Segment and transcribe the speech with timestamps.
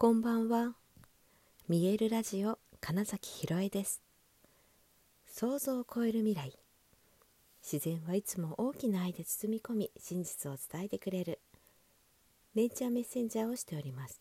[0.00, 0.76] こんばんは。
[1.68, 4.00] 見えるラジオ金崎ひろえです。
[5.26, 6.56] 想像を超える未来。
[7.64, 11.40] 自然はいつも大きな愛で包み込み、真実を伝えてくれる。
[12.54, 14.20] ネイチャーメッセンジャーをしております。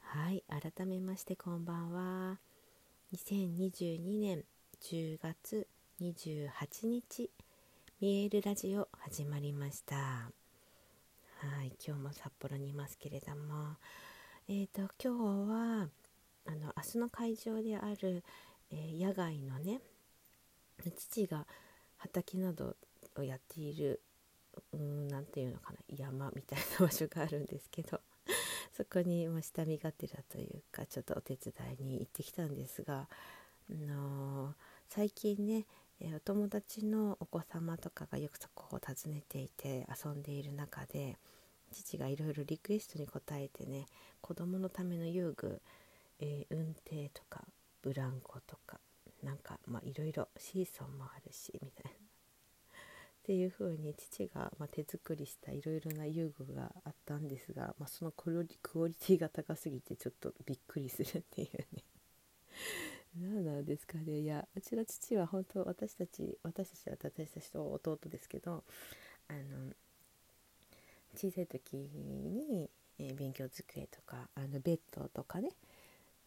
[0.00, 2.40] はい、改めましてこんばんは。
[3.14, 4.44] 2022年
[4.82, 5.68] 10月
[6.00, 7.30] 28日、
[8.00, 10.32] 見えるラジオ始まりました。
[11.42, 13.76] はい今日も札幌にいますけれども。
[14.46, 15.88] えーと、今日は
[16.44, 18.22] あの明日の会場である、
[18.70, 19.80] えー、野外のね
[20.98, 21.46] 父が
[21.96, 22.76] 畑など
[23.16, 24.02] をやっている
[24.72, 28.00] 何て言うのかな山みたいな場所があるんですけど
[28.76, 33.08] そこに、まあ、下見がてらというかちょっとお手伝いに行ってきたんですが、
[33.70, 34.54] あのー、
[34.88, 35.64] 最近ね
[36.00, 41.18] えお友達のお子様とかがよくそこを訪ねていて遊んでいる中で
[41.72, 43.86] 父がいろいろリクエストに応えてね
[44.20, 45.60] 子供のための遊具、
[46.18, 47.44] えー、運転とか
[47.82, 48.80] ブランコとか
[49.22, 52.10] なんかまあいろいろシーソーもあるしみたいな。
[53.20, 58.48] っていう風に父が、ま、手作りしたいろいろな遊具があったんですが、まあ、そのクオリ
[58.94, 61.84] ティが高すぎてちょっとびっくりするっていうね
[63.18, 64.20] 何なんですかね。
[64.20, 68.62] いやうちの父は本当私たち私たちは私たちと弟ですけど
[69.28, 69.72] あの
[71.16, 75.50] 小さい時に、え、勉強机とかあのベッドとかね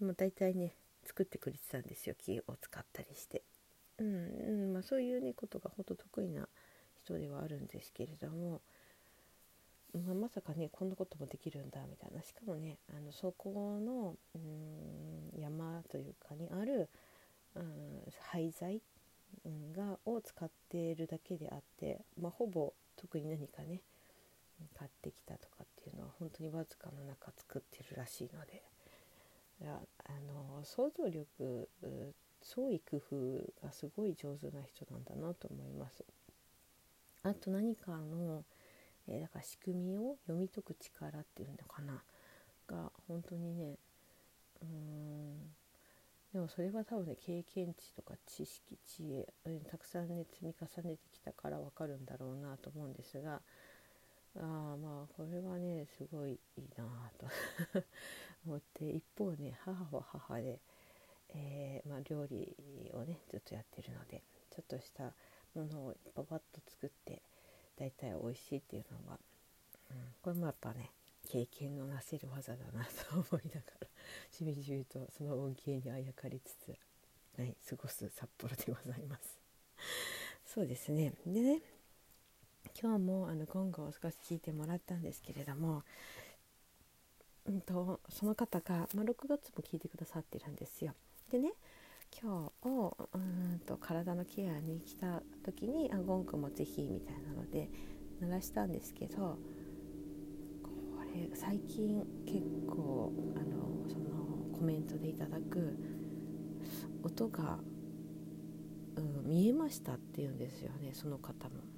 [0.00, 0.72] もう大体ね
[1.04, 2.14] 作ってくれてたんですよ。
[2.16, 3.42] 木を使ったりして、
[3.98, 6.48] うんうんまあ、そういうねことが本当得意な
[7.04, 8.60] 人ではあるんですけれども、
[9.94, 16.88] まあ、まさかねこんなこともできるんだみたいなしかもねあのそこのうん山というかにある、
[17.54, 17.62] うん、
[18.30, 18.80] 廃材
[19.74, 23.80] がを使っているだけであって、まあ、ほぼ特に何かね
[24.76, 28.62] 買ってきたとかっていうのは本当にわずかの中作ってるらしいので
[29.62, 31.68] いやあの想像力
[32.42, 36.04] 創意工夫がすごい上手な人なんだなと思います。
[37.22, 38.44] あと何かの、
[39.08, 42.02] えー、だから仕組みを読み解く力っていうのかな？
[42.68, 43.78] が本当にね
[44.62, 45.38] うん。
[46.32, 49.26] でもそれは多分ね経験値とか知識知恵、
[49.70, 53.40] たくさんね積み重ねてきたから分かるんだろうなと思うんですが
[54.36, 56.84] ああまあこれはねすごいいいな
[57.18, 57.26] と
[58.46, 60.60] 思って一方ね母は母で、
[61.30, 62.54] えー、まあ、料理
[62.92, 65.14] をねずっとやってるのでちょっとした
[65.54, 67.22] ものをパパッと作って
[67.78, 69.18] 大体美味しいっていうのが、
[69.90, 70.90] うん、これもやっぱね
[71.28, 73.88] 経験のなせる技だなと思いながら
[74.30, 76.76] しみじみとその恩恵にあやかりつつ、
[77.38, 79.38] はい、過ごす札幌でございます。
[80.44, 81.62] そうですねでね
[82.80, 85.82] 今日もあのゴングを少し聞いてもらったんですけれども、
[87.46, 90.94] うんと、その方が、まあ、6月も聞いてくださってるんですよ。
[91.30, 91.52] でね
[92.20, 97.70] 今日をうんと体のケアに来た時にあゴングもぜひみたいなので
[98.20, 99.38] 鳴らしたんですけど
[100.62, 100.70] こ
[101.14, 105.78] れ最近結構あのそのコメントでいただく
[107.02, 107.58] 音が、
[108.96, 111.68] うん、見えましたって言うんですよねその方も。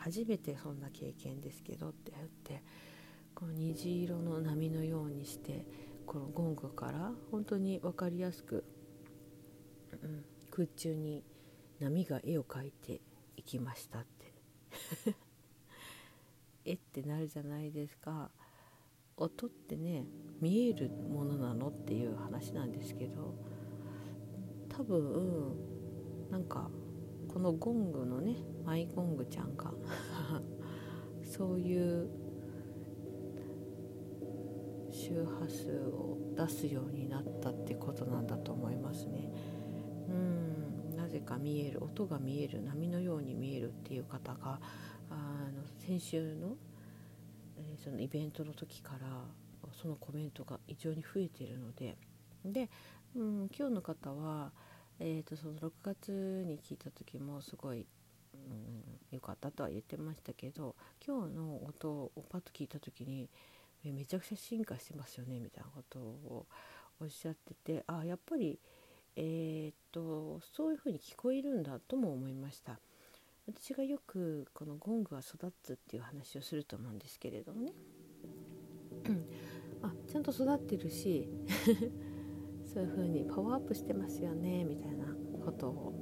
[0.00, 2.64] 初めてそんな経験ですけどって言って
[3.34, 5.66] この虹色の波のようにして
[6.06, 8.64] このゴングから本当に分かりやすく、
[10.60, 11.24] 空中に
[11.78, 13.00] 波が絵を描いて
[13.36, 14.34] いきましたって。
[16.66, 18.30] 絵ってなるじゃないですか。
[19.16, 20.04] 音ってね
[20.40, 23.34] 見えるものなのっていう話なんですけど
[24.68, 25.56] 多分
[26.30, 26.70] なんか
[27.28, 29.74] このゴングのねマイゴングちゃんが
[31.22, 32.08] そういう
[34.90, 39.29] 周波数を出すようになったってことなんだと思いますね。
[41.20, 44.60] うんなぜか見える音が見える波のように見えるっていう方が
[45.10, 46.56] あの先週の,、
[47.56, 49.06] えー、そのイベントの時から
[49.80, 51.96] そのコメントが異常に増えているので
[52.44, 52.68] で、
[53.14, 54.52] うん、今日の方は
[55.02, 57.86] えーと、その6月に聞いた時もすごい
[59.10, 63.30] 良、うん、かったとは言ってましたけど今日の音をパッと聞いた時に
[63.82, 66.46] めちゃくちゃ進化してますよねみたいなことを
[67.00, 68.58] おっしゃっててあやっぱり、
[69.22, 72.80] えーと、そういう風に聞こえるんだとも思いました。
[73.46, 77.72] 私がよくこのゴングは育つっていう話をすると思うんですけれどもね、
[79.82, 81.28] あちゃんと育ってるし
[82.64, 85.04] そういう風にパワーアップしてますよねみたいな
[85.44, 86.00] ことを、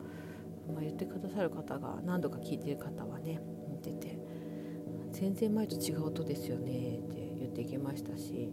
[0.68, 4.18] まあ、言ってくださる方が何度か聞いてる方はね見てて
[5.12, 8.52] 全然前と違う音ですよねって言ってきましたし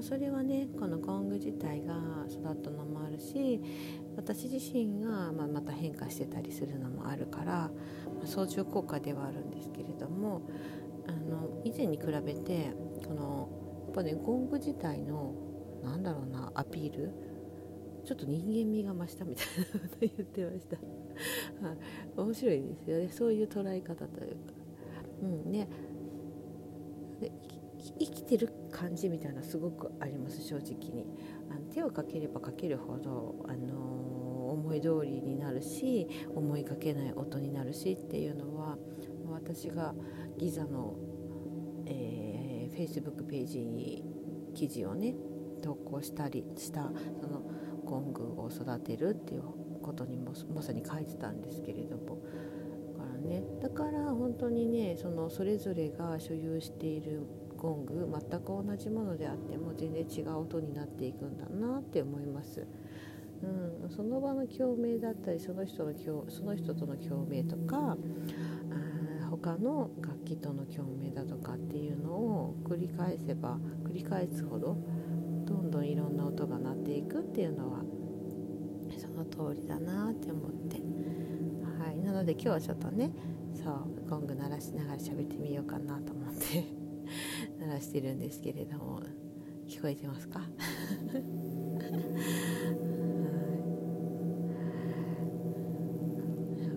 [0.00, 3.60] それはねこのゴング自体が育ったのもあるし
[4.16, 7.70] 私自身が、ま、また変化してたりするのもあるから、ま
[8.24, 10.42] あ、相乗効果ではあるんですけれども
[11.06, 12.72] あの以前に比べて
[13.06, 13.48] この
[13.86, 15.34] やっぱねゴング自体の
[15.82, 17.12] なんだろうなアピール
[18.04, 20.76] ちょっと人間味が増したみたいなこと言ってました、
[22.22, 22.98] 面白いですよ。
[22.98, 24.36] ねそういう捉え方というか。
[25.22, 25.50] うん。
[25.50, 25.68] ね
[27.98, 31.06] 生きてる感じみたいなすごくあります正直に。
[31.50, 34.03] あの手をかければかけるほど、あの、
[34.74, 38.76] 思い通りになるし思いがけない音になるしっていうのは
[39.30, 39.94] 私が
[40.36, 40.94] ギザの、
[41.86, 44.04] えー、Facebook ページに
[44.54, 45.14] 記事をね
[45.62, 46.90] 投稿したりした
[47.20, 47.42] その
[47.84, 49.42] ゴングを育てるっていう
[49.82, 52.18] ことにもまさに書いてたんですけれども
[52.98, 57.22] だからねだから本当にねそのそれぞれが所有している
[57.56, 62.66] ゴング全く同じものであっても全然違う音になっていくんだなって思います。
[63.82, 65.92] うん、その場の共鳴だったりその人の
[66.28, 67.96] その人との共鳴とか
[69.30, 74.76] 他の楽器との共鳴だとかっていうのを繰り返せば繰り返すほど
[75.44, 77.82] どんどんいろんな音が鳴っていくっていうのは
[78.98, 80.76] その通りだなって思って、
[81.84, 83.10] はい、なので今日はちょっとね
[83.54, 86.64] そうゴング鳴らしながら喋ってみようかなと思って
[87.58, 89.02] 鳴らしてるんですけれども
[89.66, 90.40] 聞こえてますか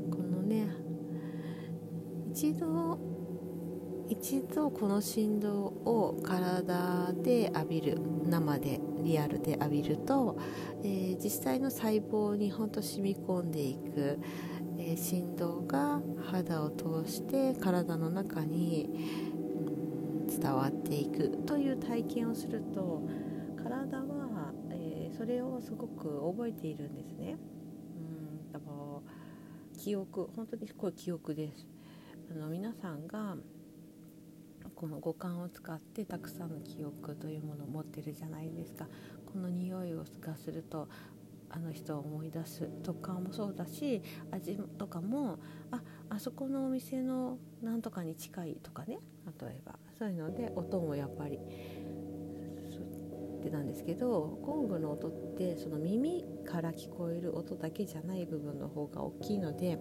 [0.10, 0.68] このね
[2.32, 2.98] 一度
[4.10, 10.38] 一度この振動を体で浴びる生でリアルで浴びると、
[10.84, 14.20] えー、実際の細胞にほんと染み込んでいく、
[14.78, 16.02] えー、振動が
[16.32, 19.38] 肌を通して体の中に、
[20.28, 23.02] 伝わっていくという体験をすると
[23.64, 27.38] 体は、えー、それをすごく覚えているんですね。
[28.52, 28.58] うん
[29.78, 31.68] 記憶本当にこれ記憶です
[32.32, 33.38] あの皆さんが
[34.78, 38.88] この五感を使ってたくさんの記憶というものを持ってるじゃないですか。
[39.26, 40.88] この匂いをがすると
[41.50, 45.40] あの人を思い出すとかもそうだし味とかも
[45.72, 49.00] ああそこのお店のなんとかに近いとかね。
[49.42, 51.40] 例えばそういうので音もやっぱりっ
[53.42, 55.27] てなんですけどゴングの音って
[55.58, 59.78] その耳から聞こえる音だけじゃない部分の方が大きいので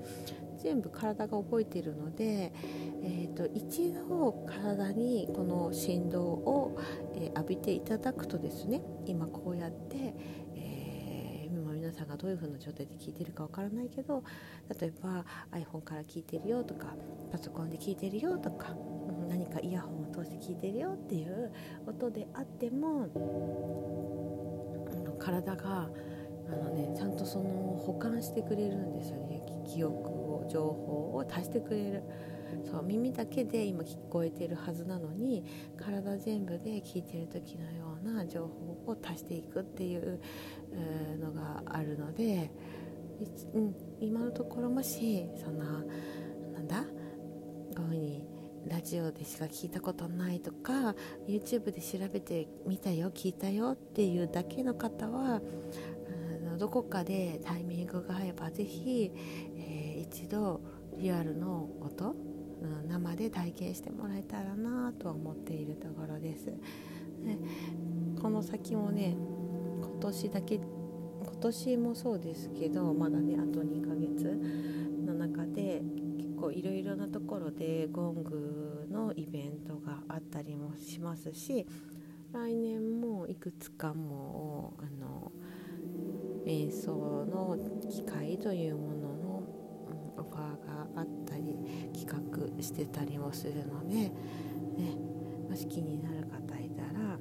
[0.62, 2.52] 全部体が覚えているので、
[3.02, 6.78] えーと、一度体にこの振動を、
[7.14, 10.14] え、浴びていただくとですね今こうやって、
[10.56, 14.24] えー、今皆さんがどういう風な状態で聞いてるかわからないけど
[14.80, 16.94] 例えば iPhone から聞いてるよとか
[17.30, 18.74] パソコンで聞いてるよとか、
[19.28, 21.52] 何かイヤホンを通して聞いてるよっていう
[21.86, 24.15] 音であっても、
[25.26, 25.88] 体が
[26.48, 27.50] あの、ね、ちゃんとその
[27.84, 29.42] 保管してくれるんですよね。
[29.66, 32.02] 記憶を情報を足してくれる。
[32.70, 35.44] そう耳だけで今聞こえてるはずなのに
[35.76, 40.20] 体全部で聞いてる時のような情報を足していくっていう
[41.20, 42.52] のがあるので、
[43.52, 45.64] うん、今のところもしそんな
[46.54, 46.84] なんだ？
[47.76, 48.24] こういうふうに
[48.68, 50.94] ラジオでしか聞いたことないとか
[51.28, 55.40] YouTube で調べてみたよ聞いたよっていうだけの方は
[56.56, 59.12] のどこかでタイミングが合えばぜひ、
[60.00, 60.60] 一度
[60.96, 62.14] リアルの音、
[62.62, 66.46] うん、生で体験してもらえたらなとは思っているところです。
[66.46, 66.54] で
[68.20, 69.16] この先もね
[69.80, 74.24] 今年だけ今年もそうですけどまだねあと2ヶ月
[75.04, 75.82] の中で
[76.46, 81.66] 構いろいろなところでゴングのイベントがあったりもしますし
[82.32, 85.32] 来年もいくつかもあの
[86.44, 86.92] 瞑想
[87.26, 87.58] の
[87.90, 89.42] 機会というものの
[90.18, 91.56] オファーがあったり
[91.92, 94.12] 企画してたりもするので、ね、
[95.48, 97.18] もし気になる方いたら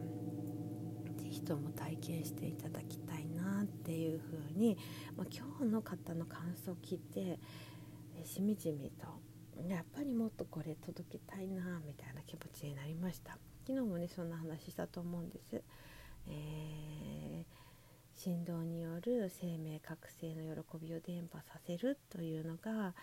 [1.17, 4.77] 是非とも体験していただきたいなっていうふうに、
[5.17, 7.39] まあ、今日の方の感想を聞いて
[8.23, 9.07] しみじみと。
[9.67, 13.37] やっぱりもっとこれ届けたいなみたいな気持ちになりました。
[13.65, 15.63] 昨日もねそんな話したと思うんです、
[16.27, 17.65] えー
[18.15, 22.93] 振動による生命覚醒の喜びを伝播させるというのが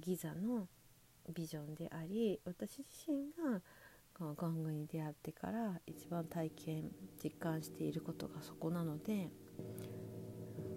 [0.00, 0.66] ギザの
[1.32, 3.60] ビジョンであり私自身が
[4.12, 6.90] このゴングに出会ってから一番体験
[7.22, 9.30] 実感していることがそこなので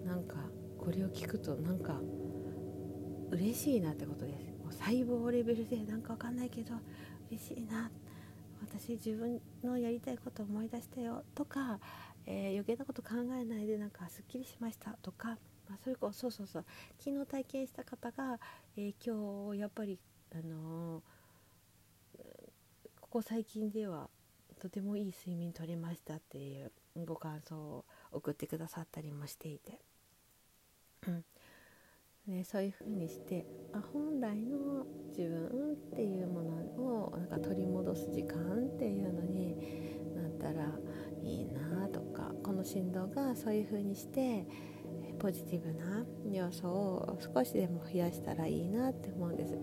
[0.06, 0.36] なんか
[0.78, 2.00] これを聞くとなんか
[3.34, 4.44] 嬉しいなってことです。
[4.62, 6.74] もう細胞レベルでなんかわかんないけど
[7.30, 7.90] 嬉しいな。
[8.60, 11.78] 私自分のやりたいこと思い出したよとか、
[12.26, 15.36] えー、余計なこと考えないでなんかすっきりしましたとか、
[15.68, 16.64] まあ、それこそそうそうそう。
[16.98, 18.38] 昨日体験した方が、
[18.76, 19.98] えー、今日やっぱり、
[20.32, 22.22] あのー、
[23.00, 24.08] ここ最近では
[24.60, 26.72] とてもいい睡眠取れましたっていう
[27.04, 29.80] ご感想を送ってくださったりもしていて、
[31.06, 31.24] うん。
[32.26, 36.50] ね、そういうふうにしてあ本来の自分っていうもの
[37.10, 38.38] をなんか取り戻す時間
[38.74, 39.56] っていうのに
[40.16, 40.70] なったら
[41.22, 44.46] いいなとかこの振動がそういうふうにして
[45.18, 49.54] ポジティブな要素を少しでも増やしたらいいなって思うんです。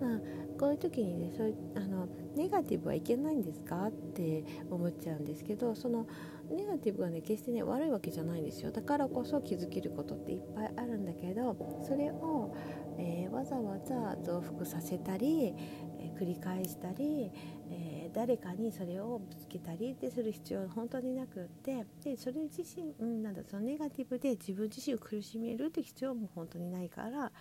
[0.00, 0.20] まあ、
[0.58, 3.86] こういう時にねそういあのネガティブはいけないんですか？
[3.86, 6.06] って思っちゃうんですけどその
[6.50, 8.70] ネガティブがね決してね悪いわけじゃないんですよ。
[8.70, 12.54] だからこそ気づけることっていっぱいあるんだけどそれを、
[12.98, 15.54] えー、わざわざ増幅させたり、
[15.98, 17.30] えー、繰り返したり、
[17.70, 27.32] えー、誰かにそれをぶつけたりってする必要は本当になくってでそれ自身、うん、なんだそのネガティブで自分自身を苦しめるって必要も本当にないから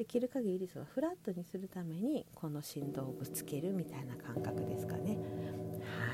[0.00, 5.18] できる限りそのフラットにするためにこの振動をぶつけるみたいな感覚ですかね。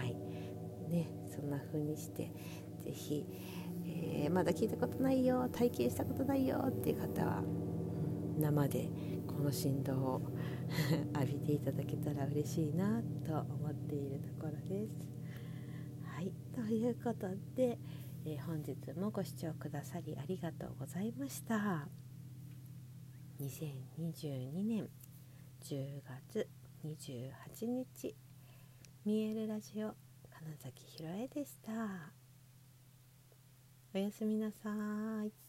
[0.00, 0.16] はい
[0.90, 2.32] ねそんな風にして
[2.84, 3.24] 是非、
[3.84, 7.44] えー、まだ聞いたことないよ体験したことないよっていう方は、
[8.40, 8.90] 生で
[9.28, 10.22] この振動を
[11.14, 14.94] 浴びていただけたら嬉しいなと思っているところです。
[16.02, 17.78] はいということで、
[18.24, 22.05] えー、本日もご視聴くださりありがとうございました。
[23.38, 24.88] 2022年
[25.62, 26.00] 10
[26.32, 26.48] 月
[26.86, 28.14] 28日
[29.04, 29.94] 見えるラジオ
[30.30, 31.72] 金崎ひろえでした。
[33.94, 34.70] おやすみなさ
[35.24, 35.45] い。